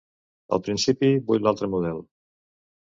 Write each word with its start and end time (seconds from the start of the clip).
Al 0.57 0.61
principi 0.69 1.11
vull 1.29 1.47
l'altre 1.49 1.71
model. 1.77 2.05